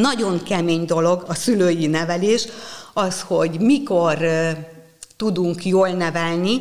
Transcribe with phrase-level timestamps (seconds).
[0.00, 2.46] nagyon kemény dolog a szülői nevelés,
[2.92, 4.18] az, hogy mikor
[5.16, 6.60] tudunk jól nevelni,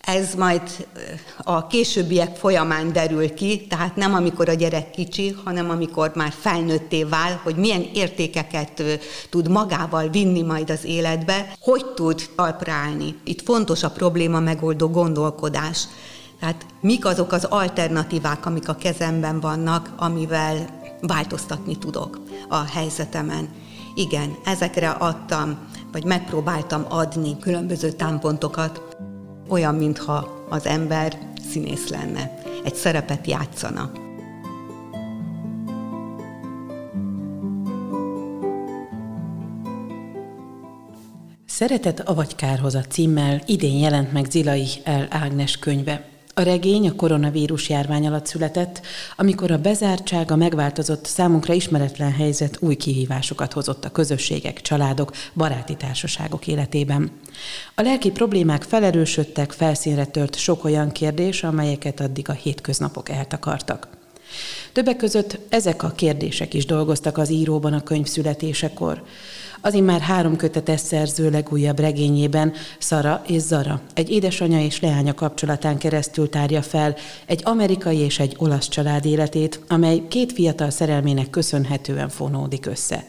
[0.00, 0.62] ez majd
[1.42, 7.04] a későbbiek folyamán derül ki, tehát nem amikor a gyerek kicsi, hanem amikor már felnőtté
[7.04, 8.82] vál, hogy milyen értékeket
[9.30, 13.14] tud magával vinni majd az életbe, hogy tud talpra állni.
[13.24, 15.82] Itt fontos a probléma megoldó gondolkodás.
[16.40, 23.48] Tehát mik azok az alternatívák, amik a kezemben vannak, amivel változtatni tudok a helyzetemen.
[23.94, 25.58] Igen, ezekre adtam,
[25.92, 28.96] vagy megpróbáltam adni különböző támpontokat,
[29.48, 31.18] olyan, mintha az ember
[31.50, 33.90] színész lenne, egy szerepet játszana.
[41.46, 44.90] Szeretet avagy kárhozat címmel idén jelent meg Zilai L.
[45.08, 46.13] Ágnes könyve.
[46.36, 48.80] A regény a koronavírus járvány alatt született,
[49.16, 55.74] amikor a bezártság, a megváltozott, számunkra ismeretlen helyzet új kihívásokat hozott a közösségek, családok, baráti
[55.74, 57.10] társaságok életében.
[57.74, 63.88] A lelki problémák felerősödtek, felszínre tört sok olyan kérdés, amelyeket addig a hétköznapok eltakartak.
[64.72, 69.02] Többek között ezek a kérdések is dolgoztak az íróban a könyv születésekor.
[69.60, 75.78] Az immár három kötetes szerző legújabb regényében Szara és Zara egy édesanyja és leánya kapcsolatán
[75.78, 82.08] keresztül tárja fel egy amerikai és egy olasz család életét, amely két fiatal szerelmének köszönhetően
[82.08, 83.04] fonódik össze.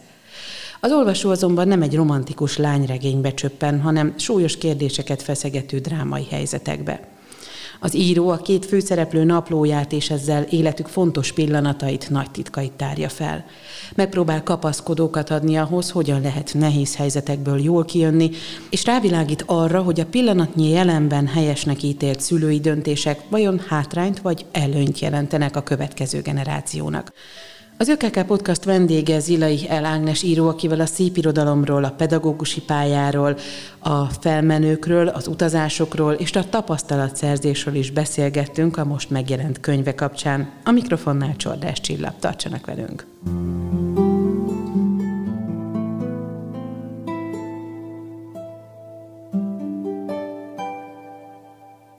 [0.79, 7.14] Az olvasó azonban nem egy romantikus lányregénybe csöppen, hanem súlyos kérdéseket feszegető drámai helyzetekbe.
[7.79, 13.45] Az író a két főszereplő naplóját és ezzel életük fontos pillanatait, nagy titkait tárja fel.
[13.95, 18.29] Megpróbál kapaszkodókat adni ahhoz, hogyan lehet nehéz helyzetekből jól kijönni,
[18.69, 24.99] és rávilágít arra, hogy a pillanatnyi jelenben helyesnek ítélt szülői döntések vajon hátrányt vagy előnyt
[24.99, 27.13] jelentenek a következő generációnak.
[27.77, 33.37] Az ÖKK Podcast vendége Zilai El Ágnes író, akivel a szép irodalomról, a pedagógusi pályáról,
[33.79, 40.49] a felmenőkről, az utazásokról és a tapasztalatszerzésről is beszélgettünk a most megjelent könyve kapcsán.
[40.63, 43.05] A mikrofonnál Csordás Csillap, tartsanak velünk!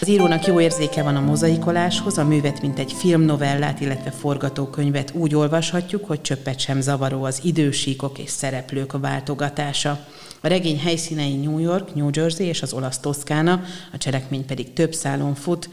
[0.07, 5.35] Az írónak jó érzéke van a mozaikoláshoz, a művet, mint egy filmnovellát, illetve forgatókönyvet úgy
[5.35, 10.07] olvashatjuk, hogy csöppet sem zavaró az idősíkok és szereplők váltogatása.
[10.41, 13.63] A regény helyszínei New York, New Jersey és az olasz Toszkána,
[13.93, 15.69] a cselekmény pedig több szálon fut,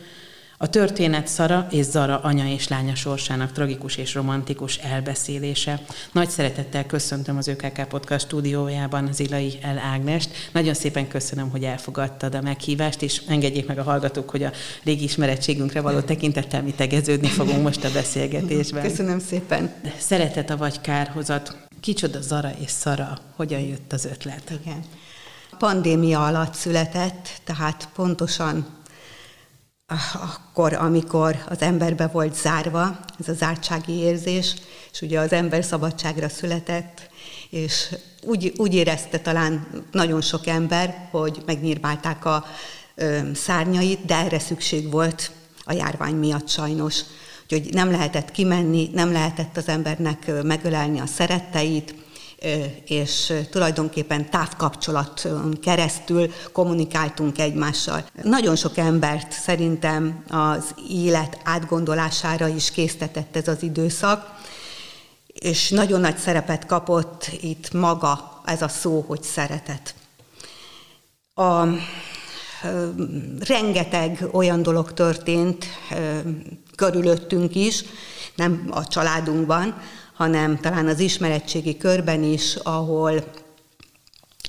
[0.57, 5.81] a történet Szara és Zara anya és lánya sorsának tragikus és romantikus elbeszélése.
[6.11, 10.29] Nagy szeretettel köszöntöm az ÖKK Podcast stúdiójában Zilai El Ágnest.
[10.51, 14.51] Nagyon szépen köszönöm, hogy elfogadtad a meghívást, és engedjék meg a hallgatók, hogy a
[14.83, 18.81] régi ismerettségünkre való tekintettel mi tegeződni fogunk most a beszélgetésben.
[18.81, 19.73] Köszönöm szépen.
[19.97, 21.57] Szeretet a vagy kárhozat.
[21.79, 23.17] Kicsoda Zara és Szara?
[23.35, 24.53] Hogyan jött az ötlet?
[24.61, 24.83] Igen.
[25.57, 28.81] Pandémia alatt született, tehát pontosan
[30.13, 34.55] akkor, amikor az emberbe volt zárva, ez a zártsági érzés,
[34.91, 37.09] és ugye az ember szabadságra született,
[37.49, 42.45] és úgy, úgy érezte talán nagyon sok ember, hogy megnyírbálták a
[42.95, 45.31] ö, szárnyait, de erre szükség volt
[45.63, 47.01] a járvány miatt sajnos.
[47.43, 51.95] Úgyhogy nem lehetett kimenni, nem lehetett az embernek megölelni a szeretteit,
[52.85, 58.05] és tulajdonképpen távkapcsolaton keresztül kommunikáltunk egymással.
[58.23, 64.41] Nagyon sok embert szerintem az élet átgondolására is késztetett ez az időszak,
[65.27, 69.95] és nagyon nagy szerepet kapott itt maga ez a szó, hogy szeretet.
[71.35, 71.63] A
[73.39, 75.65] rengeteg olyan dolog történt
[76.75, 77.83] körülöttünk is,
[78.35, 79.81] nem a családunkban,
[80.13, 83.23] hanem talán az ismeretségi körben is, ahol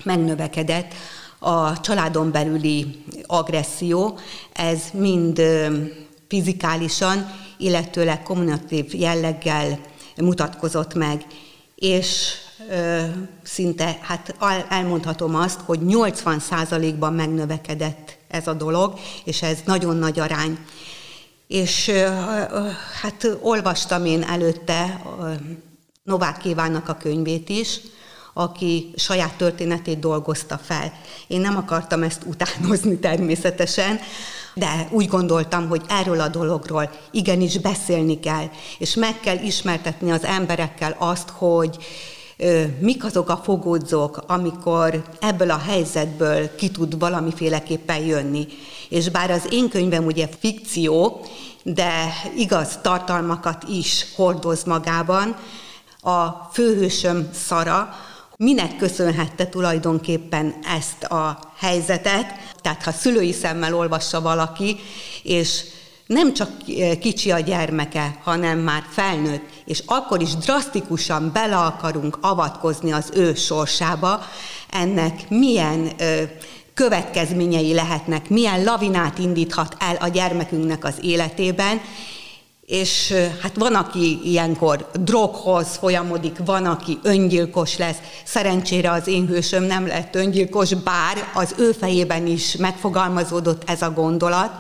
[0.05, 0.95] megnövekedett
[1.39, 4.19] a családon belüli agresszió,
[4.53, 5.43] ez mind
[6.29, 9.79] fizikálisan, illetőleg kommunikatív jelleggel
[10.17, 11.27] mutatkozott meg,
[11.75, 12.35] és
[12.71, 13.03] ö,
[13.43, 14.35] szinte, hát
[14.69, 20.59] elmondhatom azt, hogy 80%-ban megnövekedett ez a dolog, és ez nagyon nagy arány.
[21.47, 21.91] És
[23.03, 25.03] hát olvastam én előtte
[26.05, 27.81] Novák Kívánnak a könyvét is,
[28.33, 30.93] aki saját történetét dolgozta fel.
[31.27, 34.01] Én nem akartam ezt utánozni természetesen,
[34.55, 38.49] de úgy gondoltam, hogy erről a dologról igenis beszélni kell,
[38.79, 41.77] és meg kell ismertetni az emberekkel azt, hogy
[42.79, 48.47] mik azok a fogódzók, amikor ebből a helyzetből ki tud valamiféleképpen jönni.
[48.89, 51.25] És bár az én könyvem ugye fikció,
[51.63, 55.37] de igaz tartalmakat is hordoz magában,
[56.07, 57.95] A főhősöm Szara,
[58.37, 62.27] minek köszönhette tulajdonképpen ezt a helyzetet,
[62.63, 64.77] tehát ha szülői szemmel olvassa valaki,
[65.23, 65.65] és
[66.07, 66.51] nem csak
[67.01, 73.35] kicsi a gyermeke, hanem már felnőtt, és akkor is drasztikusan bele akarunk avatkozni az ő
[73.35, 74.21] sorsába,
[74.71, 76.23] ennek milyen ö,
[76.75, 81.81] következményei lehetnek, milyen lavinát indíthat el a gyermekünknek az életében,
[82.67, 87.99] és hát van, aki ilyenkor droghoz folyamodik, van, aki öngyilkos lesz.
[88.25, 93.93] Szerencsére az én hősöm nem lett öngyilkos, bár az ő fejében is megfogalmazódott ez a
[93.93, 94.51] gondolat,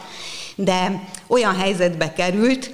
[0.56, 2.70] de olyan helyzetbe került,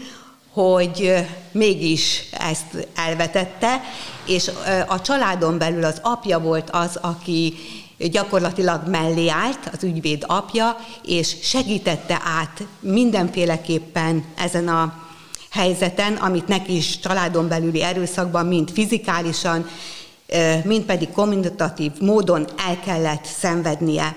[0.53, 3.81] hogy mégis ezt elvetette,
[4.27, 4.51] és
[4.87, 7.55] a családon belül az apja volt az, aki
[7.99, 15.09] gyakorlatilag mellé állt, az ügyvéd apja, és segítette át mindenféleképpen ezen a
[15.51, 19.69] helyzeten, amit neki is családon belüli erőszakban, mind fizikálisan,
[20.65, 24.17] mind pedig kommunikatív módon el kellett szenvednie.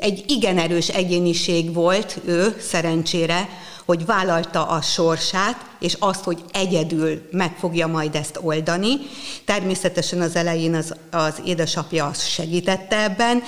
[0.00, 3.48] Egy igen erős egyéniség volt ő, szerencsére,
[3.84, 8.92] hogy vállalta a sorsát, és azt, hogy egyedül meg fogja majd ezt oldani.
[9.44, 13.42] Természetesen az elején az, az édesapja azt segítette ebben,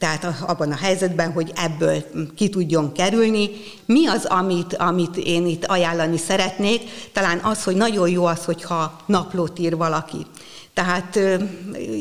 [0.00, 2.04] tehát abban a helyzetben, hogy ebből
[2.36, 3.50] ki tudjon kerülni.
[3.84, 6.80] Mi az, amit, amit én itt ajánlani szeretnék?
[7.12, 10.26] Talán az, hogy nagyon jó az, hogyha naplót ír valaki.
[10.74, 11.18] Tehát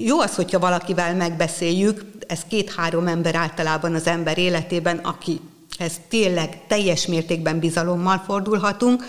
[0.06, 5.40] jó az, hogyha valakivel megbeszéljük, ez két-három ember általában az ember életében, aki
[5.78, 9.04] ez tényleg teljes mértékben bizalommal fordulhatunk,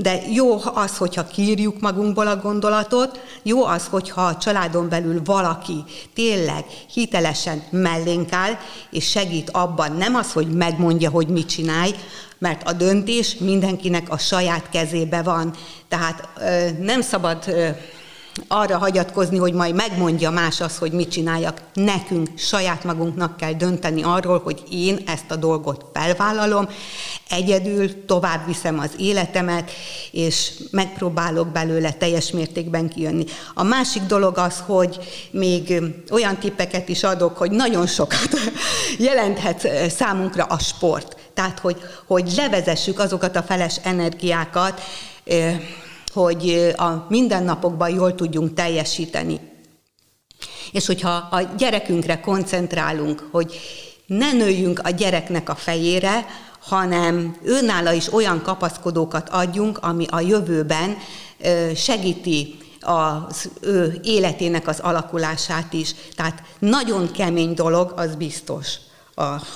[0.00, 5.84] de jó az, hogyha kiírjuk magunkból a gondolatot, jó az, hogyha a családon belül valaki
[6.14, 8.52] tényleg hitelesen mellénk áll,
[8.90, 11.94] és segít abban, nem az, hogy megmondja, hogy mit csinálj,
[12.38, 15.54] mert a döntés mindenkinek a saját kezébe van.
[15.88, 16.28] Tehát
[16.80, 17.44] nem szabad
[18.48, 21.60] arra hagyatkozni, hogy majd megmondja más az, hogy mit csináljak.
[21.74, 26.68] Nekünk saját magunknak kell dönteni arról, hogy én ezt a dolgot felvállalom,
[27.28, 29.70] egyedül tovább viszem az életemet,
[30.10, 33.24] és megpróbálok belőle teljes mértékben kijönni.
[33.54, 34.98] A másik dolog az, hogy
[35.30, 38.28] még olyan tippeket is adok, hogy nagyon sokat
[38.98, 41.16] jelenthet számunkra a sport.
[41.34, 41.76] Tehát, hogy,
[42.06, 44.80] hogy levezessük azokat a feles energiákat,
[46.18, 49.40] hogy a mindennapokban jól tudjunk teljesíteni.
[50.72, 53.60] És hogyha a gyerekünkre koncentrálunk, hogy
[54.06, 56.26] ne nőjünk a gyereknek a fejére,
[56.60, 60.96] hanem őnála is olyan kapaszkodókat adjunk, ami a jövőben
[61.74, 65.94] segíti az ő életének az alakulását is.
[66.14, 68.74] Tehát nagyon kemény dolog, az biztos.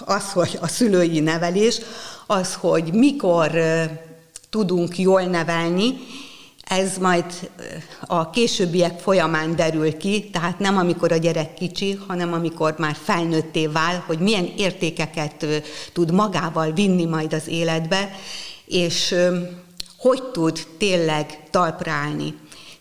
[0.05, 1.81] Az, hogy a szülői nevelés,
[2.27, 3.51] az, hogy mikor
[4.51, 5.95] tudunk jól nevelni,
[6.73, 7.51] ez majd
[8.07, 13.67] a későbbiek folyamán derül ki, tehát nem amikor a gyerek kicsi, hanem amikor már felnőtté
[13.67, 15.47] vál, hogy milyen értékeket
[15.93, 18.11] tud magával vinni majd az életbe,
[18.67, 19.15] és
[19.99, 22.35] hogy tud tényleg talpra állni.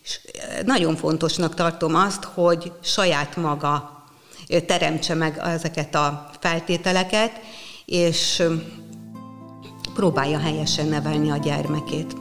[0.03, 0.19] És
[0.65, 4.03] nagyon fontosnak tartom azt, hogy saját maga
[4.65, 7.31] teremtse meg ezeket a feltételeket,
[7.85, 8.43] és
[9.93, 12.20] próbálja helyesen nevelni a gyermekét.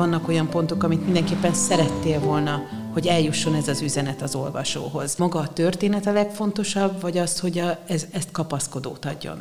[0.00, 5.16] Vannak olyan pontok, amit mindenképpen szerettél volna, hogy eljusson ez az üzenet az olvasóhoz.
[5.16, 9.38] Maga a történet a legfontosabb, vagy az, hogy a, ez, ezt kapaszkodót adjon?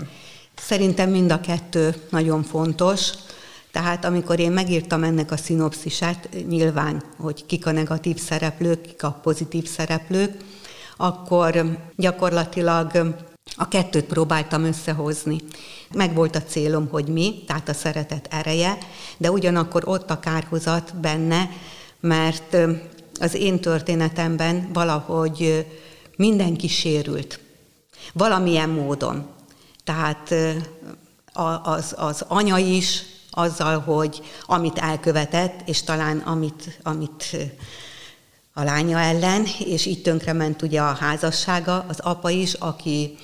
[0.55, 3.09] Szerintem mind a kettő nagyon fontos.
[3.71, 9.19] Tehát amikor én megírtam ennek a szinopszisát, nyilván, hogy kik a negatív szereplők, kik a
[9.23, 10.33] pozitív szereplők,
[10.97, 13.15] akkor gyakorlatilag
[13.59, 15.37] a kettőt próbáltam összehozni.
[15.93, 18.77] Meg volt a célom, hogy mi, tehát a szeretet ereje,
[19.17, 21.49] de ugyanakkor ott a kárhozat benne,
[21.99, 22.57] mert
[23.19, 25.65] az én történetemben valahogy
[26.15, 27.39] mindenki sérült.
[28.13, 29.27] Valamilyen módon.
[29.83, 30.33] Tehát
[31.63, 33.01] az, az anya is
[33.31, 37.35] azzal, hogy amit elkövetett, és talán amit, amit
[38.53, 43.17] a lánya ellen, és így tönkrement ugye a házassága, az apa is, aki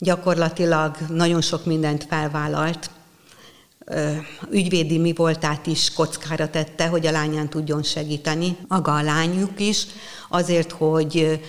[0.00, 2.90] gyakorlatilag nagyon sok mindent felvállalt,
[4.50, 9.86] ügyvédi mi voltát is kockára tette, hogy a lányán tudjon segíteni, maga a lányuk is,
[10.28, 11.40] azért, hogy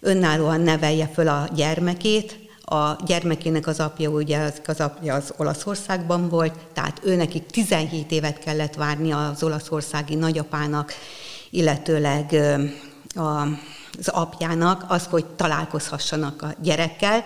[0.00, 6.54] önállóan nevelje föl a gyermekét, a gyermekének az apja, ugye az, apja az Olaszországban volt,
[6.72, 10.92] tehát ő nekik 17 évet kellett várni az olaszországi nagyapának,
[11.50, 12.32] illetőleg
[13.14, 13.42] a,
[13.98, 17.24] az apjának, az, hogy találkozhassanak a gyerekkel,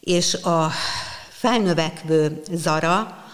[0.00, 0.70] és a
[1.28, 3.24] felnövekvő Zara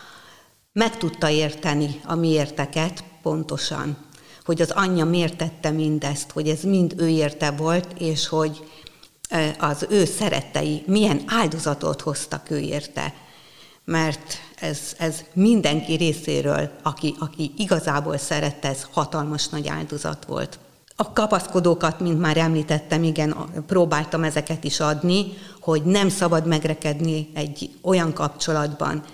[0.72, 3.96] meg tudta érteni a miérteket pontosan,
[4.44, 8.64] hogy az anyja miért tette mindezt, hogy ez mind ő érte volt, és hogy
[9.58, 13.14] az ő szerettei milyen áldozatot hoztak ő érte.
[13.84, 20.58] Mert ez, ez mindenki részéről, aki, aki igazából szerette, ez hatalmas nagy áldozat volt.
[20.96, 25.26] A kapaszkodókat, mint már említettem, igen, próbáltam ezeket is adni,
[25.66, 29.04] hogy nem szabad megrekedni egy olyan kapcsolatban,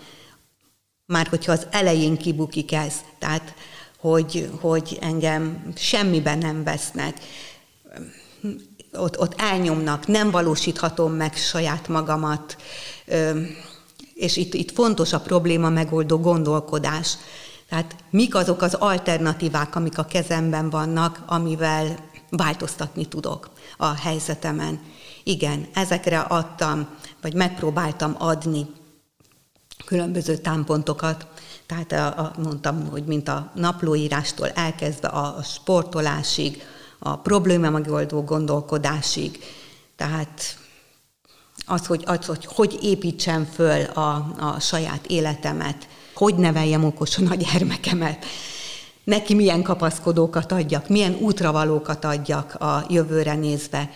[1.06, 3.54] már hogyha az elején kibukik ez, tehát
[3.98, 7.16] hogy, hogy engem semmiben nem vesznek,
[8.92, 12.56] ott, ott elnyomnak, nem valósíthatom meg saját magamat,
[14.14, 17.16] és itt, itt fontos a probléma megoldó gondolkodás.
[17.68, 21.96] Tehát mik azok az alternatívák, amik a kezemben vannak, amivel
[22.30, 24.80] változtatni tudok a helyzetemen.
[25.24, 26.88] Igen, ezekre adtam,
[27.20, 28.66] vagy megpróbáltam adni
[29.84, 31.26] különböző támpontokat,
[31.66, 36.62] tehát a, a, mondtam, hogy mint a naplóírástól elkezdve a sportolásig,
[36.98, 39.38] a probléma megoldó gondolkodásig.
[39.96, 40.56] Tehát
[41.66, 47.34] az, hogy, az, hogy hogy építsem föl a, a saját életemet, hogy neveljem okosan a
[47.34, 48.24] gyermekemet,
[49.04, 53.90] neki milyen kapaszkodókat adjak, milyen útravalókat adjak a jövőre nézve.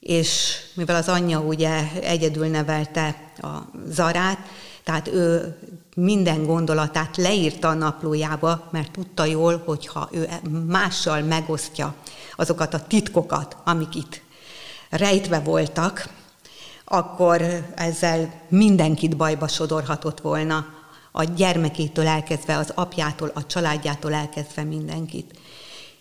[0.00, 3.48] És mivel az anyja ugye egyedül nevelte a
[3.88, 4.38] Zarát,
[4.84, 5.56] tehát ő
[5.94, 10.28] minden gondolatát leírta a naplójába, mert tudta jól, hogyha ő
[10.66, 11.94] mással megosztja
[12.36, 14.22] azokat a titkokat, amik itt
[14.90, 16.08] rejtve voltak,
[16.84, 17.42] akkor
[17.74, 20.66] ezzel mindenkit bajba sodorhatott volna,
[21.12, 25.38] a gyermekétől elkezdve, az apjától, a családjától elkezdve mindenkit.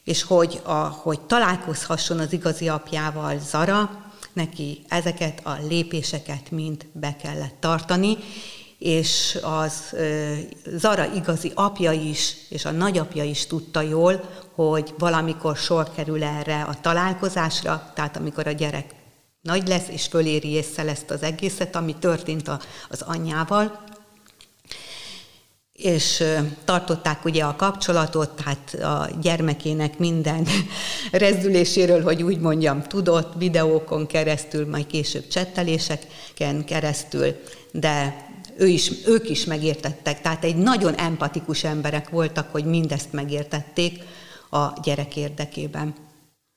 [0.03, 7.15] És hogy, a, hogy találkozhasson az igazi apjával Zara, neki ezeket a lépéseket mind be
[7.15, 8.17] kellett tartani,
[8.77, 9.95] és az
[10.65, 16.61] Zara igazi apja is, és a nagyapja is tudta jól, hogy valamikor sor kerül erre
[16.61, 18.95] a találkozásra, tehát amikor a gyerek
[19.41, 22.51] nagy lesz, és föléri észre ezt az egészet, ami történt
[22.89, 23.83] az anyjával,
[25.81, 26.23] és
[26.65, 30.47] tartották ugye a kapcsolatot, tehát a gyermekének minden
[31.11, 37.35] rezdüléséről, hogy úgy mondjam, tudott, videókon keresztül, majd később csetteléseken keresztül,
[37.71, 38.25] de
[38.57, 40.21] ő is, ők is megértettek.
[40.21, 44.03] Tehát egy nagyon empatikus emberek voltak, hogy mindezt megértették
[44.49, 45.93] a gyerek érdekében.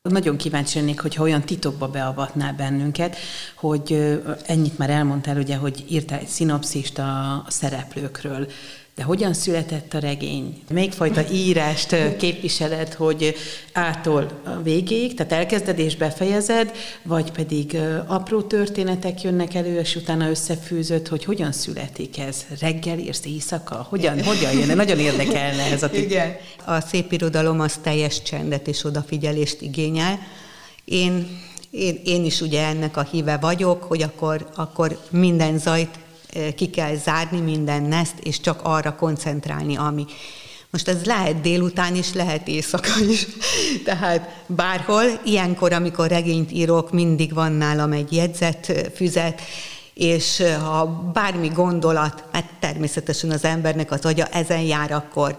[0.08, 3.16] Nagyon kíváncsi lennék, hogyha olyan titokba beavatnál bennünket,
[3.54, 8.48] hogy ennyit már elmondtál, ugye, hogy írtál egy szinopszist a szereplőkről.
[8.94, 10.62] De hogyan született a regény?
[10.70, 13.34] Melyik fajta írást képviseled, hogy
[13.72, 16.72] ától a végéig, tehát elkezded és befejezed,
[17.02, 22.46] vagy pedig apró történetek jönnek elő, és utána összefűzött, hogy hogyan születik ez?
[22.60, 23.86] Reggel írsz, éjszaka?
[23.88, 24.76] Hogyan, hogyan jön?
[24.76, 26.04] Nagyon érdekelne ez a tip.
[26.04, 26.36] Igen.
[26.64, 30.18] A szép irodalom az teljes csendet és odafigyelést igényel.
[30.84, 31.40] Én
[31.72, 35.98] én, én is ugye ennek a híve vagyok, hogy akkor, akkor minden zajt
[36.56, 40.06] ki kell zárni minden neszt, és csak arra koncentrálni, ami.
[40.70, 43.26] Most ez lehet délután is, lehet éjszaka is.
[43.84, 49.40] Tehát bárhol, ilyenkor, amikor regényt írok, mindig van nálam egy jegyzet, füzet,
[49.94, 55.36] és ha bármi gondolat, mert természetesen az embernek az agya ezen jár, akkor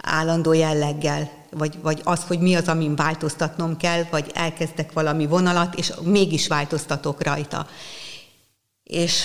[0.00, 5.74] állandó jelleggel, vagy, vagy az, hogy mi az, amin változtatnom kell, vagy elkezdek valami vonalat,
[5.74, 7.66] és mégis változtatok rajta
[8.84, 9.24] és,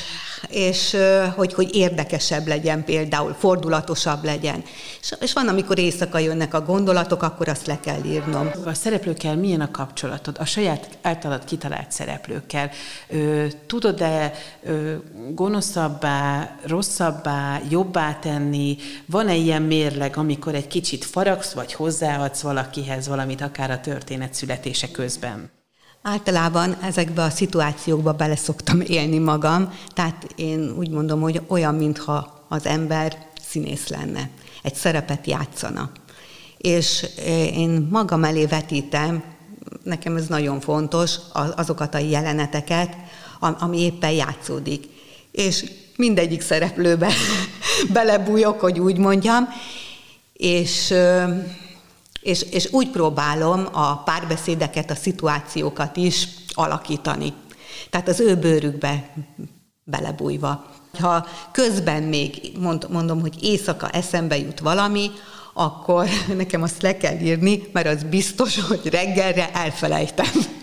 [0.49, 0.97] és
[1.35, 4.63] hogy, hogy érdekesebb legyen például, fordulatosabb legyen.
[5.01, 8.49] És, és van, amikor éjszaka jönnek a gondolatok, akkor azt le kell írnom.
[8.65, 10.37] A szereplőkkel milyen a kapcsolatod?
[10.39, 12.71] A saját általad kitalált szereplőkkel.
[13.67, 14.33] Tudod-e
[15.33, 18.77] gonoszabbá, rosszabbá, jobbá tenni?
[19.05, 24.91] Van-e ilyen mérleg, amikor egy kicsit faragsz, vagy hozzáadsz valakihez valamit, akár a történet születése
[24.91, 25.58] közben?
[26.01, 32.45] Általában ezekbe a szituációkba bele szoktam élni magam, tehát én úgy mondom, hogy olyan, mintha
[32.47, 33.17] az ember
[33.49, 34.29] színész lenne,
[34.63, 35.91] egy szerepet játszana.
[36.57, 37.05] És
[37.53, 39.23] én magam elé vetítem,
[39.83, 41.15] nekem ez nagyon fontos,
[41.55, 42.95] azokat a jeleneteket,
[43.39, 44.85] ami éppen játszódik.
[45.31, 47.11] És mindegyik szereplőbe
[47.93, 49.47] belebújok, hogy úgy mondjam,
[50.33, 50.93] és
[52.21, 57.33] és, és úgy próbálom a párbeszédeket, a szituációkat is alakítani.
[57.89, 59.13] Tehát az ő bőrükbe
[59.83, 60.65] belebújva.
[60.99, 62.51] Ha közben még
[62.89, 65.11] mondom, hogy éjszaka eszembe jut valami,
[65.53, 66.07] akkor
[66.37, 70.29] nekem azt le kell írni, mert az biztos, hogy reggelre elfelejtem.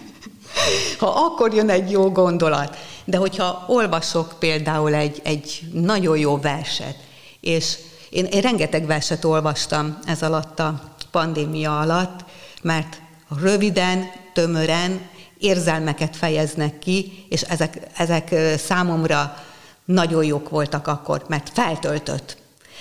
[0.99, 2.77] Ha akkor jön egy jó gondolat.
[3.05, 6.97] De hogyha olvasok például egy, egy nagyon jó verset,
[7.41, 7.77] és
[8.11, 12.25] én, én rengeteg verset olvastam ez alatt a pandémia alatt,
[12.63, 13.01] mert
[13.41, 15.01] röviden, tömören
[15.39, 19.37] érzelmeket fejeznek ki, és ezek, ezek számomra
[19.85, 22.37] nagyon jók voltak akkor, mert feltöltött.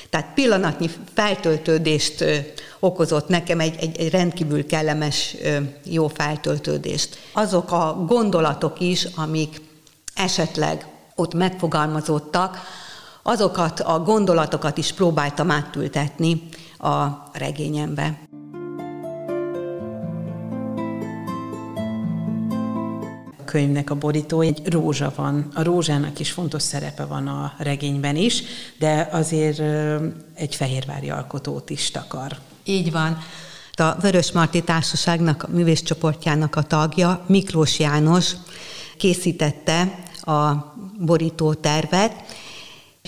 [0.10, 2.26] Tehát pillanatnyi feltöltődést
[2.80, 5.36] okozott nekem egy, egy, egy rendkívül kellemes,
[5.84, 7.18] jó feltöltődést.
[7.34, 9.62] Azok a gondolatok is, amik
[10.16, 12.58] esetleg ott megfogalmazottak,
[13.24, 16.50] azokat a gondolatokat is próbáltam átültetni
[16.86, 18.18] a regényembe.
[23.46, 25.48] könyvnek a borító, egy rózsa van.
[25.54, 28.44] A rózsának is fontos szerepe van a regényben is,
[28.80, 29.60] de azért
[30.34, 32.38] egy fehérvári alkotót is takar.
[32.64, 33.18] Így van.
[33.74, 38.32] A Vörös Marti Társaságnak, a művészcsoportjának a tagja, Miklós János
[38.98, 40.52] készítette a
[41.00, 42.14] borító tervet,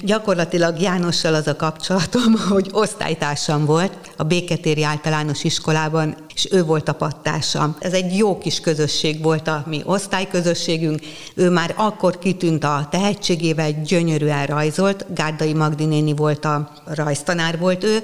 [0.03, 6.89] Gyakorlatilag Jánossal az a kapcsolatom, hogy osztálytársam volt a Béketéri Általános Iskolában, és ő volt
[6.89, 7.75] a pattársam.
[7.79, 10.99] Ez egy jó kis közösség volt a mi osztályközösségünk.
[11.35, 15.05] Ő már akkor kitűnt a tehetségével, gyönyörűen rajzolt.
[15.13, 18.03] Gárdai Magdi volt a rajztanár volt ő,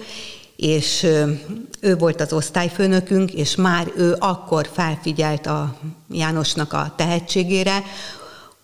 [0.56, 1.08] és
[1.80, 5.76] ő volt az osztályfőnökünk, és már ő akkor felfigyelt a
[6.12, 7.84] Jánosnak a tehetségére,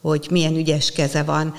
[0.02, 1.54] hogy milyen ügyes keze van.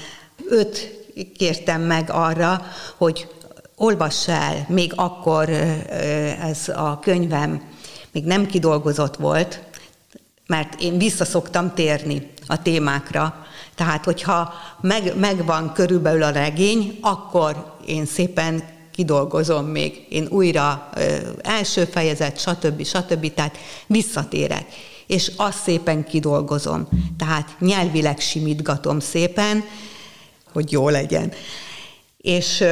[0.50, 1.00] Őt
[1.37, 2.62] kértem meg arra,
[2.97, 3.29] hogy
[3.76, 5.49] olvassa el, még akkor
[6.40, 7.62] ez a könyvem
[8.12, 9.62] még nem kidolgozott volt,
[10.47, 13.47] mert én visszaszoktam térni a témákra.
[13.75, 18.62] Tehát, hogyha meg, megvan körülbelül a regény, akkor én szépen
[18.93, 22.85] kidolgozom még, én újra ö, első fejezet, stb.
[22.85, 23.35] stb.
[23.35, 24.64] Tehát visszatérek,
[25.07, 26.88] és azt szépen kidolgozom.
[27.19, 29.64] Tehát nyelvileg simítgatom szépen,
[30.52, 31.32] hogy jó legyen.
[32.16, 32.64] És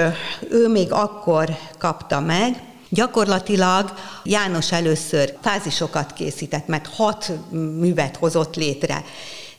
[0.51, 3.93] ő még akkor kapta meg, Gyakorlatilag
[4.25, 9.05] János először fázisokat készített, mert hat művet hozott létre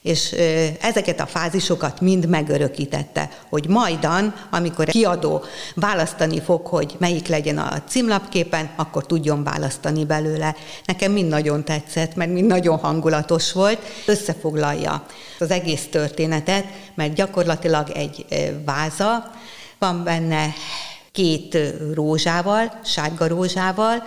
[0.10, 0.32] és
[0.82, 5.44] ezeket a fázisokat mind megörökítette, hogy majdan, amikor kiadó
[5.76, 10.56] választani fog, hogy melyik legyen a címlapképen, akkor tudjon választani belőle.
[10.86, 13.80] Nekem mind nagyon tetszett, mert mind nagyon hangulatos volt.
[14.06, 15.06] Összefoglalja
[15.40, 18.26] az egész történetet, mert gyakorlatilag egy
[18.66, 19.32] váza,
[19.80, 20.54] van benne
[21.12, 21.58] két
[21.94, 24.04] rózsával, sárga rózsával,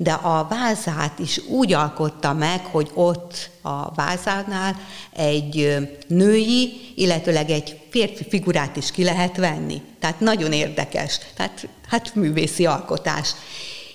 [0.00, 4.76] de a vázát is úgy alkotta meg, hogy ott a vázánál
[5.12, 9.82] egy női, illetőleg egy férfi figurát is ki lehet venni.
[10.00, 13.30] Tehát nagyon érdekes, tehát hát művészi alkotás.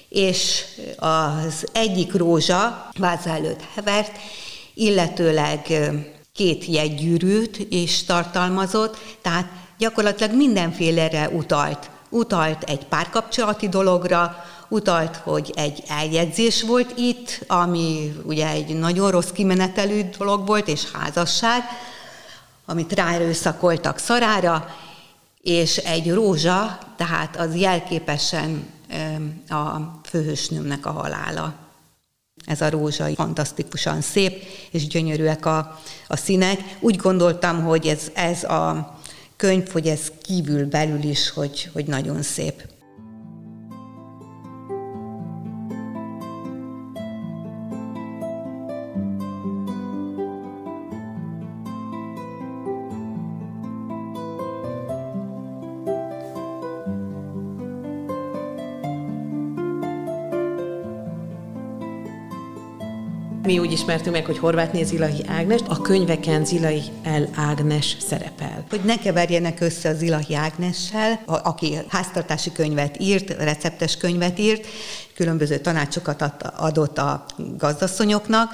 [0.10, 0.64] És
[0.98, 4.18] az egyik rózsa váza előtt hevert,
[4.74, 5.60] illetőleg
[6.34, 11.90] két jegygyűrűt is tartalmazott, tehát gyakorlatilag mindenfélere utalt.
[12.10, 19.32] Utalt egy párkapcsolati dologra, utalt, hogy egy eljegyzés volt itt, ami ugye egy nagyon rossz
[19.32, 21.62] kimenetelű dolog volt, és házasság,
[22.66, 24.76] amit ráerőszakoltak szarára,
[25.42, 28.68] és egy rózsa, tehát az jelképesen
[29.50, 31.54] a főhősnőmnek a halála.
[32.46, 36.60] Ez a rózsa fantasztikusan szép, és gyönyörűek a, a színek.
[36.80, 38.98] Úgy gondoltam, hogy ez, ez a
[39.36, 42.73] könyv, hogy ez kívül belül is, hogy, hogy nagyon szép.
[63.46, 68.66] Mi úgy ismertünk meg, hogy Horvátné Zilahi Ágnes, a könyveken Zilahi El Ágnes szerepel.
[68.70, 74.68] Hogy ne keverjenek össze a Zilahi Ágnessel, aki háztartási könyvet írt, receptes könyvet írt,
[75.16, 76.22] különböző tanácsokat
[76.58, 77.26] adott a
[77.58, 78.52] gazdasszonyoknak,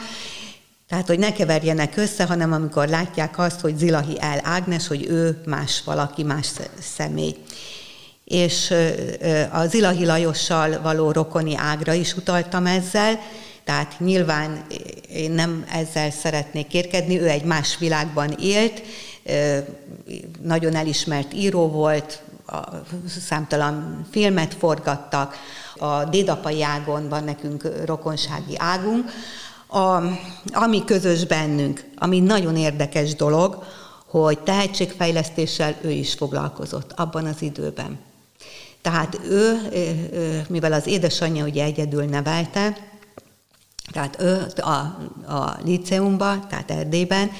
[0.87, 5.41] tehát, hogy ne keverjenek össze, hanem amikor látják azt, hogy Zilahi El Ágnes, hogy ő
[5.45, 6.47] más valaki, más
[6.79, 7.35] személy.
[8.23, 8.73] És
[9.51, 13.19] a Zilahi Lajossal való rokoni ágra is utaltam ezzel,
[13.69, 14.65] tehát nyilván
[15.09, 18.81] én nem ezzel szeretnék kérkedni, ő egy más világban élt,
[20.41, 22.21] nagyon elismert író volt,
[23.27, 25.35] számtalan filmet forgattak,
[25.77, 29.11] a dédapai ágon van nekünk rokonsági águnk,
[29.67, 30.01] a,
[30.53, 33.63] ami közös bennünk, ami nagyon érdekes dolog,
[34.05, 37.99] hogy tehetségfejlesztéssel ő is foglalkozott abban az időben.
[38.81, 39.59] Tehát ő,
[40.47, 42.88] mivel az édesanyja ugye egyedül nevelte,
[43.91, 44.69] tehát ő a,
[45.33, 47.31] a liceumban, tehát Erdélyben,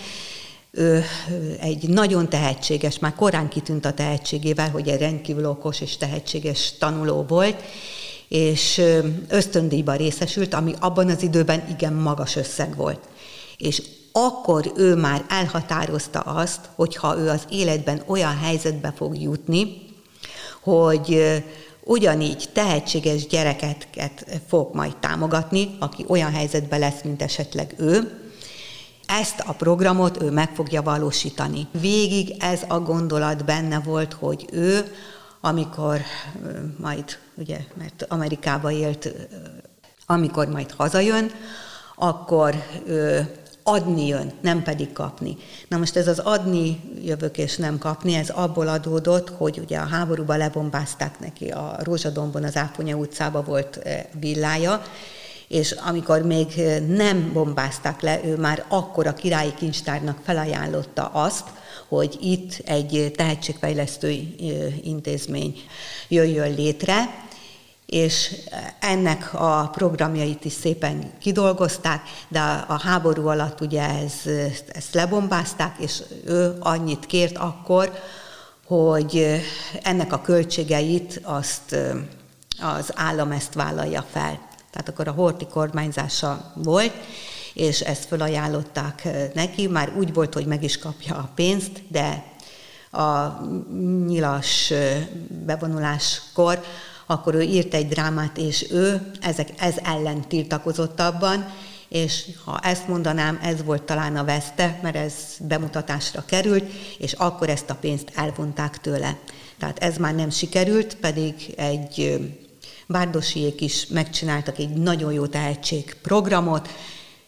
[0.72, 1.04] ő
[1.60, 7.26] egy nagyon tehetséges, már korán kitűnt a tehetségével, hogy egy rendkívül okos és tehetséges tanuló
[7.28, 7.62] volt,
[8.28, 8.82] és
[9.28, 13.00] ösztöndíjban részesült, ami abban az időben igen magas összeg volt.
[13.58, 13.82] És
[14.12, 19.82] akkor ő már elhatározta azt, hogy ha ő az életben olyan helyzetbe fog jutni,
[20.62, 21.42] hogy
[21.90, 28.20] ugyanígy tehetséges gyerekeket fog majd támogatni, aki olyan helyzetben lesz, mint esetleg ő,
[29.06, 31.68] ezt a programot ő meg fogja valósítani.
[31.72, 34.96] Végig ez a gondolat benne volt, hogy ő,
[35.42, 36.02] amikor
[36.78, 37.04] majd,
[37.36, 39.14] ugye, mert Amerikába élt,
[40.06, 41.32] amikor majd hazajön,
[41.96, 42.56] akkor
[43.64, 45.38] adni jön, nem pedig kapni.
[45.68, 49.88] Na most ez az adni jövök és nem kapni, ez abból adódott, hogy ugye a
[49.88, 54.82] háborúban lebombázták neki a Rózsadombon, az Áponya utcába volt eh, villája,
[55.48, 61.48] és amikor még eh, nem bombázták le, ő már akkor a királyi kincstárnak felajánlotta azt,
[61.88, 65.56] hogy itt egy tehetségfejlesztő eh, intézmény
[66.08, 67.28] jöjjön létre,
[67.90, 68.36] és
[68.80, 74.14] ennek a programjait is szépen kidolgozták, de a háború alatt ugye ez,
[74.68, 77.92] ezt lebombázták, és ő annyit kért akkor,
[78.66, 79.42] hogy
[79.82, 81.76] ennek a költségeit azt
[82.62, 84.48] az állam ezt vállalja fel.
[84.72, 86.94] Tehát akkor a Horti kormányzása volt,
[87.54, 92.24] és ezt felajánlották neki, már úgy volt, hogy meg is kapja a pénzt, de
[92.92, 93.28] a
[94.06, 94.74] nyilas
[95.46, 96.64] bevonuláskor
[97.12, 101.54] akkor ő írt egy drámát, és ő ezek, ez ellen tiltakozott abban,
[101.88, 107.50] és ha ezt mondanám, ez volt talán a veszte, mert ez bemutatásra került, és akkor
[107.50, 109.18] ezt a pénzt elvonták tőle.
[109.58, 112.20] Tehát ez már nem sikerült, pedig egy
[112.88, 116.70] Bárdosiék is megcsináltak egy nagyon jó tehetség programot,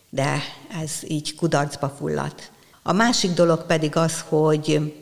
[0.10, 0.42] de
[0.82, 2.52] ez így kudarcba fulladt.
[2.84, 4.94] A másik dolog pedig az, hogy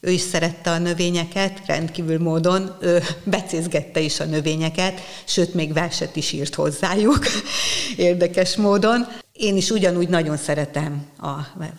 [0.00, 6.16] ő is szerette a növényeket, rendkívül módon, ő becézgette is a növényeket, sőt, még verset
[6.16, 7.26] is írt hozzájuk,
[7.96, 9.06] érdekes módon.
[9.32, 11.34] Én is ugyanúgy nagyon szeretem a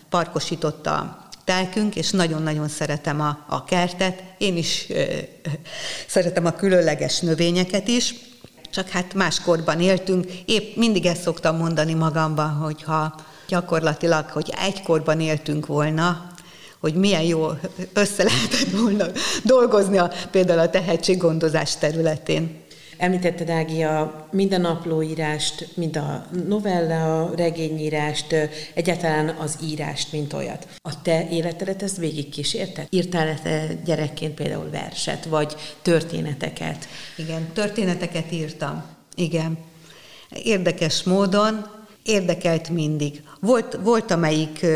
[0.08, 4.22] parkosított a telkünk, és nagyon-nagyon szeretem a, a kertet.
[4.38, 5.02] Én is ö,
[6.06, 8.14] szeretem a különleges növényeket is,
[8.70, 10.26] csak hát máskorban éltünk.
[10.44, 13.14] Épp mindig ezt szoktam mondani magamban, hogyha
[13.48, 16.29] gyakorlatilag, hogy egykorban éltünk volna,
[16.80, 17.48] hogy milyen jó
[17.92, 19.06] össze lehetett volna
[19.44, 22.58] dolgozni a, például a tehetséggondozás területén.
[22.96, 28.34] Említetted, Ági, a mind a naplóírást, mind a novella, a regényírást,
[28.74, 30.66] egyáltalán az írást, mint olyat.
[30.82, 32.86] A te életedet ezt végigkísérte?
[32.90, 36.88] Írtál te gyerekként például verset, vagy történeteket?
[37.16, 38.84] Igen, történeteket írtam.
[39.14, 39.58] Igen.
[40.30, 41.66] Érdekes módon
[42.02, 43.22] érdekelt mindig.
[43.40, 44.66] Volt, volt amelyik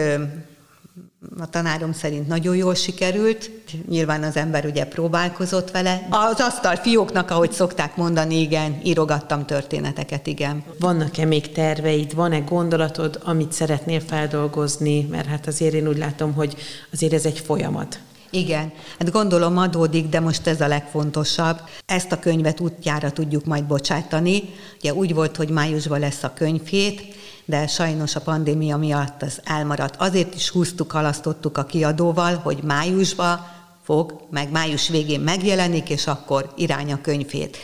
[1.39, 3.51] a tanárom szerint nagyon jól sikerült,
[3.89, 6.07] nyilván az ember ugye próbálkozott vele.
[6.11, 10.63] Az asztal fióknak, ahogy szokták mondani, igen, írogattam történeteket, igen.
[10.79, 16.57] Vannak-e még terveid, van-e gondolatod, amit szeretnél feldolgozni, mert hát azért én úgy látom, hogy
[16.93, 17.99] azért ez egy folyamat.
[18.31, 21.61] Igen, hát gondolom adódik, de most ez a legfontosabb.
[21.87, 24.43] Ezt a könyvet útjára tudjuk majd bocsátani.
[24.79, 27.03] Ugye úgy volt, hogy májusban lesz a könyvhét,
[27.45, 29.97] de sajnos a pandémia miatt az elmaradt.
[29.99, 33.47] Azért is húztuk, halasztottuk a kiadóval, hogy májusba
[33.85, 37.57] fog, meg május végén megjelenik, és akkor irány a könyvét.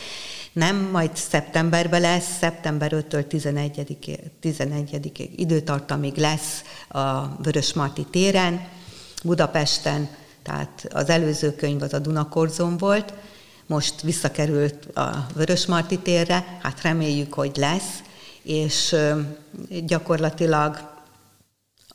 [0.52, 3.96] Nem, majd szeptemberben lesz, szeptember 5-től 11
[4.40, 8.68] 11 időtartamig lesz a Vörösmarty téren,
[9.24, 10.08] Budapesten,
[10.42, 13.12] tehát az előző könyv az a Dunakorzon volt,
[13.66, 18.02] most visszakerült a Vörösmarty térre, hát reméljük, hogy lesz,
[18.42, 18.96] és
[19.86, 20.90] gyakorlatilag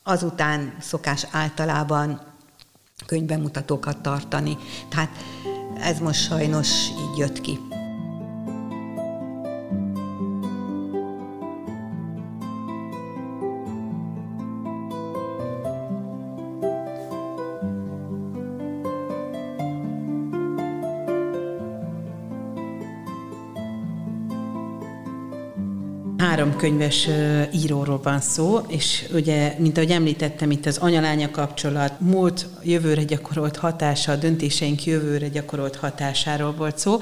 [0.02, 2.20] azután szokás általában
[3.06, 4.56] könyvbemutatókat tartani.
[4.88, 5.10] Tehát
[5.80, 7.58] ez most sajnos így jött ki.
[26.56, 27.08] Könyves
[27.52, 33.56] íróról van szó, és ugye, mint ahogy említettem, itt az anyalánya kapcsolat, múlt jövőre gyakorolt
[33.56, 36.98] hatása, a döntéseink jövőre gyakorolt hatásáról volt szó.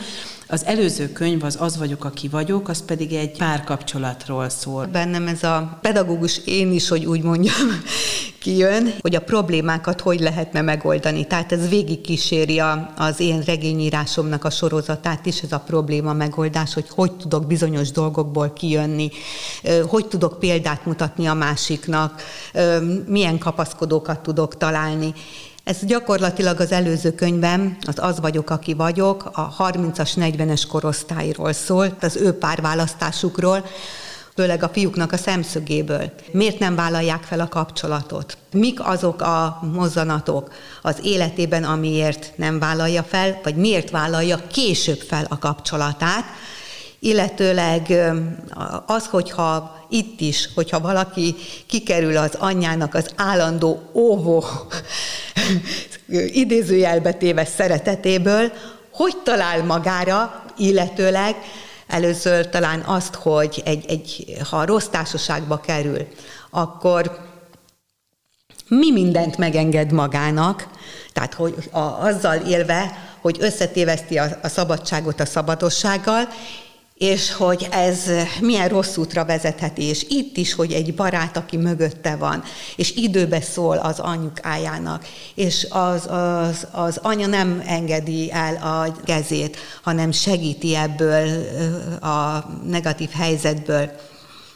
[0.49, 4.87] Az előző könyv az Az vagyok, aki vagyok, az pedig egy párkapcsolatról szól.
[4.87, 7.69] Bennem ez a pedagógus én is, hogy úgy mondjam,
[8.39, 11.27] kijön, hogy a problémákat hogy lehetne megoldani.
[11.27, 16.75] Tehát ez végig kíséri a, az én regényírásomnak a sorozatát is, ez a probléma megoldás,
[16.75, 19.11] hogy hogy tudok bizonyos dolgokból kijönni,
[19.87, 22.23] hogy tudok példát mutatni a másiknak,
[23.07, 25.15] milyen kapaszkodókat tudok találni.
[25.65, 31.97] Ez gyakorlatilag az előző könyvem, az Az vagyok, aki vagyok, a 30-as, 40-es korosztályról szól,
[32.01, 33.67] az ő párválasztásukról,
[34.35, 36.13] főleg a fiúknak a szemszögéből.
[36.33, 38.37] Miért nem vállalják fel a kapcsolatot?
[38.53, 45.27] Mik azok a mozzanatok az életében, amiért nem vállalja fel, vagy miért vállalja később fel
[45.29, 46.25] a kapcsolatát,
[47.05, 47.93] illetőleg
[48.87, 51.35] az, hogyha itt is, hogyha valaki
[51.67, 54.45] kikerül az anyjának az állandó óvó
[56.43, 58.53] idézőjelbe téves szeretetéből,
[58.93, 61.37] hogy talál magára, illetőleg
[61.87, 66.07] először talán azt, hogy egy, egy, ha rossz társaságba kerül,
[66.51, 67.19] akkor
[68.69, 70.69] mi mindent megenged magának,
[71.13, 76.29] tehát hogy a, azzal élve, hogy összetéveszti a, a szabadságot a szabadossággal,
[76.95, 82.17] és hogy ez milyen rossz útra vezetheti, és itt is, hogy egy barát, aki mögötte
[82.17, 82.43] van,
[82.77, 89.57] és időbe szól az anyukájának, és az, az, az anya nem engedi el a kezét,
[89.83, 91.29] hanem segíti ebből
[92.01, 93.91] a negatív helyzetből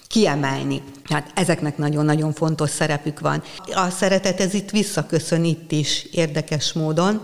[0.06, 0.82] kiemelni.
[1.04, 3.42] Hát ezeknek nagyon-nagyon fontos szerepük van.
[3.74, 7.20] A szeretet ez itt visszaköszön itt is érdekes módon,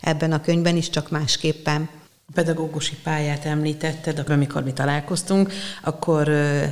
[0.00, 1.88] ebben a könyvben is, csak másképpen
[2.34, 6.24] pedagógusi pályát említetted, amikor mi találkoztunk, akkor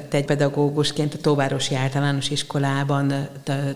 [0.08, 3.28] te egy pedagógusként a Tóvárosi Általános Iskolában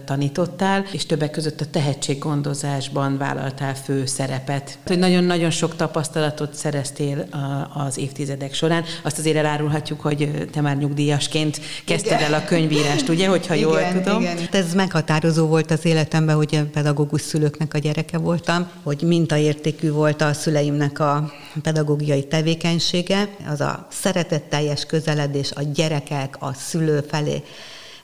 [0.04, 4.78] tanítottál, és többek között a tehetséggondozásban vállaltál fő szerepet.
[4.86, 7.26] Hogy nagyon-nagyon sok tapasztalatot szereztél
[7.74, 8.84] az évtizedek során.
[9.02, 12.32] Azt azért elárulhatjuk, hogy te már nyugdíjasként kezdted igen.
[12.32, 14.22] el a könyvírást, ugye, hogyha igen, jól tudom.
[14.22, 14.38] Igen.
[14.50, 20.22] Ez meghatározó volt az életemben, hogy a pedagógus szülőknek a gyereke voltam, hogy mintaértékű volt
[20.22, 21.32] a szüleimnek a
[21.62, 27.42] pedagógiai tevékenysége, az a szeretetteljes közeledés a gyerekek, a szülő felé,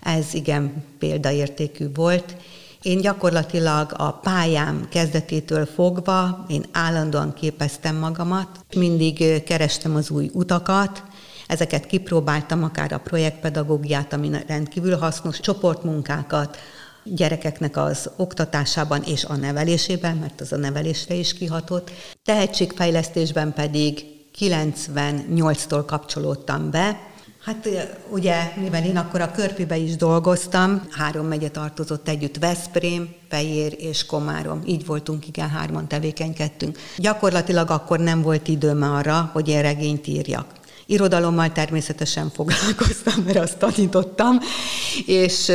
[0.03, 2.37] ez igen példaértékű volt.
[2.83, 11.03] Én gyakorlatilag a pályám kezdetétől fogva, én állandóan képeztem magamat, mindig kerestem az új utakat,
[11.47, 16.57] ezeket kipróbáltam, akár a projektpedagógiát, ami rendkívül hasznos, csoportmunkákat,
[17.05, 21.91] gyerekeknek az oktatásában és a nevelésében, mert az a nevelésre is kihatott.
[22.25, 24.05] Tehetségfejlesztésben pedig
[24.39, 27.11] 98-tól kapcsolódtam be,
[27.45, 27.69] Hát
[28.09, 34.07] ugye, mivel én akkor a Körpibe is dolgoztam, három megye tartozott együtt, Veszprém, Fejér és
[34.07, 34.63] Komárom.
[34.67, 36.79] Így voltunk, igen, hárman tevékenykedtünk.
[36.97, 40.47] Gyakorlatilag akkor nem volt időm arra, hogy én regényt írjak.
[40.87, 44.39] Irodalommal természetesen foglalkoztam, mert azt tanítottam,
[45.07, 45.53] és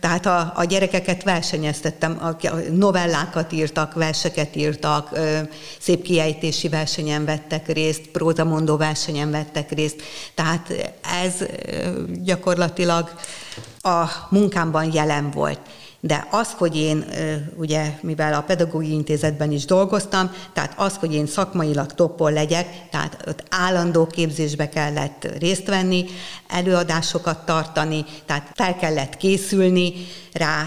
[0.00, 5.18] tehát a, a gyerekeket versenyeztettem, a novellákat írtak, verseket írtak,
[5.78, 10.02] szép kiejtési versenyen vettek részt, prózamondó versenyen vettek részt.
[10.34, 11.34] Tehát ez
[12.22, 13.10] gyakorlatilag
[13.80, 15.60] a munkámban jelen volt.
[16.00, 17.04] De az, hogy én,
[17.56, 23.24] ugye, mivel a pedagógiai intézetben is dolgoztam, tehát az, hogy én szakmailag toppol legyek, tehát
[23.26, 26.04] ott állandó képzésbe kellett részt venni,
[26.48, 29.92] előadásokat tartani, tehát fel kellett készülni
[30.32, 30.64] rá,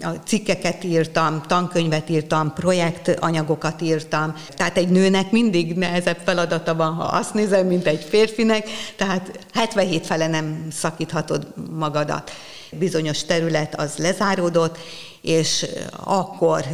[0.00, 7.04] a cikkeket írtam, tankönyvet írtam, projektanyagokat írtam, tehát egy nőnek mindig nehezebb feladata van, ha
[7.04, 12.30] azt nézem, mint egy férfinek, tehát 77 fele nem szakíthatod magadat
[12.78, 14.78] bizonyos terület az lezáródott,
[15.20, 15.66] és
[16.04, 16.64] akkor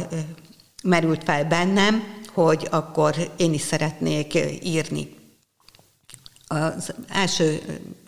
[0.83, 4.33] merült fel bennem, hogy akkor én is szeretnék
[4.63, 5.15] írni.
[6.47, 7.61] Az első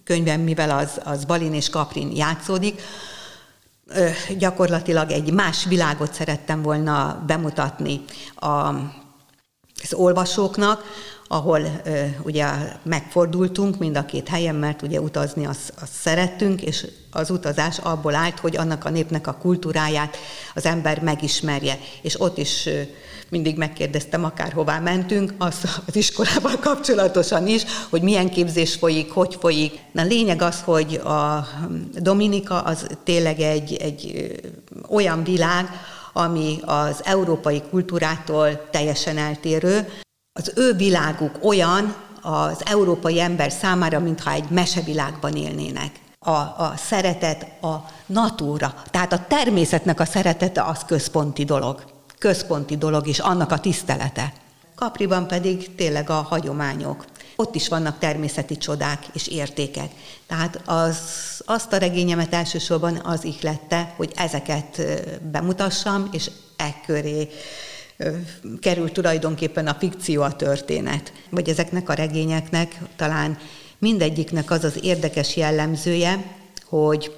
[0.03, 2.81] könyvem, mivel az, az Balin és Kaprin játszódik,
[4.37, 8.01] gyakorlatilag egy más világot szerettem volna bemutatni
[8.35, 8.47] a,
[9.83, 10.83] az olvasóknak,
[11.31, 11.81] ahol
[12.23, 12.45] ugye
[12.83, 18.15] megfordultunk mind a két helyen, mert ugye utazni azt, azt szerettünk, és az utazás abból
[18.15, 20.17] állt, hogy annak a népnek a kultúráját
[20.55, 21.77] az ember megismerje.
[22.01, 22.69] És ott is
[23.29, 29.79] mindig megkérdeztem, akárhová mentünk, az, az iskolával kapcsolatosan is, hogy milyen képzés folyik, hogy folyik.
[29.91, 31.47] Na lényeg az, hogy a
[31.93, 34.31] Dominika az tényleg egy, egy
[34.89, 35.69] olyan világ,
[36.13, 39.87] ami az európai kultúrától teljesen eltérő.
[40.33, 45.91] Az ő világuk olyan az európai ember számára, mintha egy mesevilágban élnének.
[46.19, 51.83] A, a szeretet, a natúra, tehát a természetnek a szeretete az központi dolog.
[52.17, 54.33] Központi dolog, és annak a tisztelete.
[54.75, 57.05] Kapriban pedig tényleg a hagyományok.
[57.35, 59.91] Ott is vannak természeti csodák és értékek.
[60.27, 60.97] Tehát az,
[61.45, 64.81] azt a regényemet elsősorban az ihlette, hogy ezeket
[65.31, 67.29] bemutassam, és e köré
[68.59, 71.13] kerül tulajdonképpen a fikció a történet.
[71.29, 73.37] Vagy ezeknek a regényeknek talán
[73.77, 76.35] mindegyiknek az az érdekes jellemzője,
[76.65, 77.15] hogy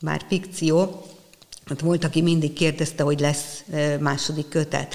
[0.00, 1.06] már fikció,
[1.66, 3.64] hát volt, aki mindig kérdezte, hogy lesz
[4.00, 4.94] második kötet.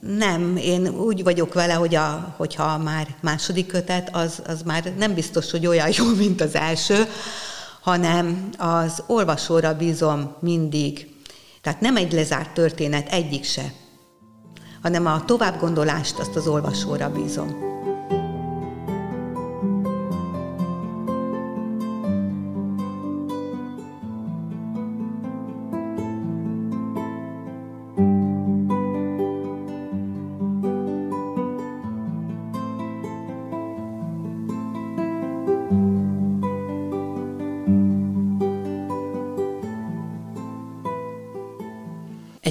[0.00, 5.14] Nem, én úgy vagyok vele, hogy a, hogyha már második kötet, az, az már nem
[5.14, 7.04] biztos, hogy olyan jó, mint az első,
[7.80, 11.08] hanem az olvasóra bízom mindig.
[11.60, 13.72] Tehát nem egy lezárt történet, egyik se,
[14.86, 17.75] hanem a továbbgondolást azt az olvasóra bízom.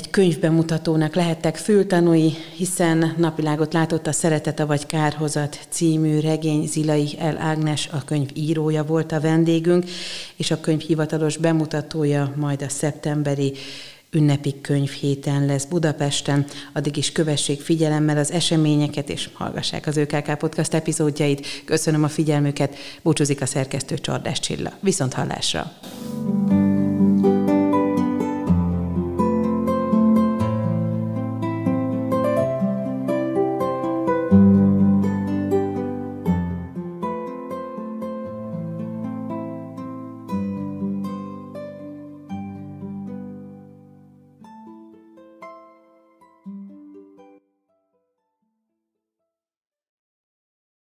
[0.09, 7.87] Könyvbemutatónak lehettek fültanúi, hiszen napvilágot látott a Szeretete vagy Kárhozat című regény Zilai El Ágnes,
[7.91, 9.85] a könyv írója volt a vendégünk,
[10.35, 13.53] és a könyv hivatalos bemutatója majd a szeptemberi
[14.11, 16.45] ünnepi könyvhéten lesz Budapesten.
[16.73, 21.47] Addig is kövessék figyelemmel az eseményeket, és hallgassák az ÖKK Podcast epizódjait.
[21.65, 24.71] Köszönöm a figyelmüket, búcsúzik a szerkesztő Csordás Csilla.
[24.79, 25.71] Viszont hallásra!